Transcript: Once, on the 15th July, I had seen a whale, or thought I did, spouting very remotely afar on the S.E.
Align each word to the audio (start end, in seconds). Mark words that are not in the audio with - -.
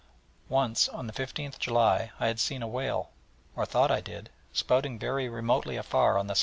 Once, 0.49 0.89
on 0.89 1.05
the 1.05 1.13
15th 1.13 1.59
July, 1.59 2.09
I 2.19 2.25
had 2.25 2.39
seen 2.39 2.63
a 2.63 2.67
whale, 2.67 3.11
or 3.55 3.67
thought 3.67 3.91
I 3.91 4.01
did, 4.01 4.31
spouting 4.51 4.97
very 4.97 5.29
remotely 5.29 5.77
afar 5.77 6.17
on 6.17 6.25
the 6.25 6.31
S.E. 6.31 6.39